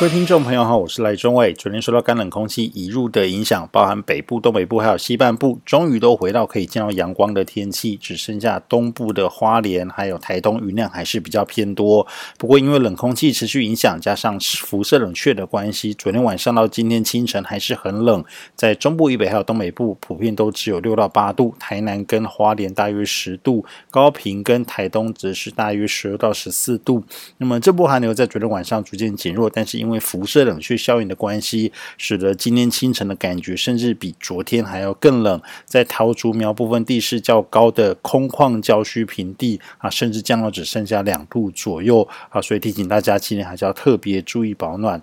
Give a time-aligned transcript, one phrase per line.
[0.00, 1.54] 各位听众朋友好，我是赖中伟。
[1.54, 12.04] 昨天受到干冷空气移入的影响，包含北部、东北部还有西半部，终于都回到可以见到阳光的天气，只剩下东部的花莲还有台东云量还是比较偏多。
[12.36, 18.22] 不过因为冷空气持续影响，加上辐射冷却的关系，昨天晚上到今天清晨还是很冷。
[18.56, 27.04] 在中部以北还有东北部，普遍都只有六到八度，台南跟花莲大约十度，高屏跟台东则是大约十二到十四度。
[27.38, 35.40] 那么这波寒流在昨天晚上逐渐减弱，但是因为辐射冷却效应的关系，使得今天清晨的感觉甚至比昨天还要更冷。
[35.66, 45.00] 在桃竹苗部分地势较高的空旷郊区平地啊，甚至降到只剩下两度左右啊，所以提醒大家今天还是要特别注意保暖。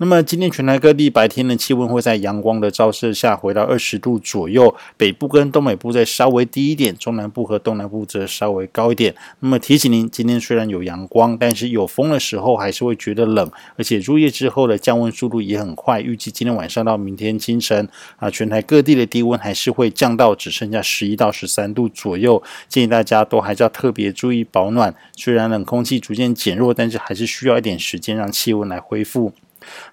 [0.00, 9.12] 那么今天全台各地白天的气温会在阳光的照射下回到二十度左右，北部跟东北部再稍微低一点，中南部和东南部则稍微高一点。
[9.40, 16.00] 那么提醒您，今天虽然有阳光，但是有风的时候还是会觉得冷，而且入夜之后的降温速度也很快。
[16.00, 22.40] 预计今天晚上到明天清晨啊，全台各地的低温还是会降到只剩下十一到十三度左右。
[22.68, 24.94] 建议大家都还是要特别注意保暖。
[25.16, 29.32] 虽然冷空气逐渐减弱，但是还是需要一点时间让气温来恢复。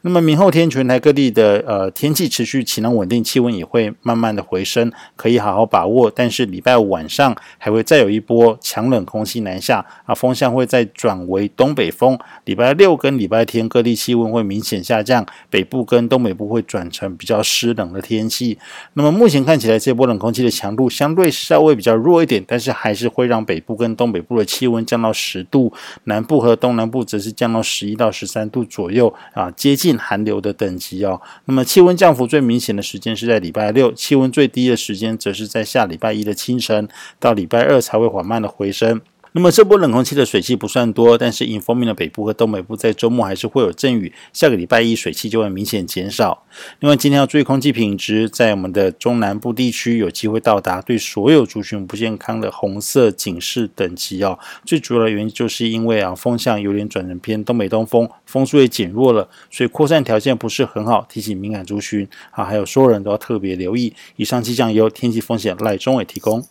[0.02, 6.12] 那么明后天全台各地的呃天气持续晴朗稳定，气温也会慢慢的回升，可以好好把握。
[6.14, 12.18] 但是礼拜五晚上还会再有一波强冷空气南下啊，风向会再转为东北风。
[12.46, 18.58] 礼拜六跟礼拜天各地气温会明显下降，北部跟东北部会转成比较湿冷的天气。
[18.94, 25.74] 那么目前看起来这波冷空气的强度相对稍微比较弱一点，但是还是会让北部跟东北部的气温降到十度，
[26.06, 29.52] 南部和东南部则是降到十一到十三度左右啊。
[29.66, 36.88] 接近寒流的等级哦，那么气温降幅最明显的时间是在礼拜六，气温最低的时间则是在下礼拜一的清晨，
[37.20, 39.02] 到礼拜二才会缓慢的回升。
[39.38, 44.14] 那么这波冷空气的水汽不算多，但是迎风面的北部和东北部在周末还是会有阵雨。
[44.32, 46.46] 下个礼拜一水汽就会明显减少。
[46.80, 54.40] 另外，今天要注意空气品质，在我们的中南部地区有机会到达对所有族群不健康的红色警示等级哦。
[54.64, 61.06] 最主要的原因就是因为啊风向有点转成偏东北东风，风速也减弱了，所以扩散条件不是很好。
[61.10, 63.94] 提醒敏感族群啊，还有所有人都要特别留意。
[64.16, 66.42] 以上气象由天气风险赖中伟提供。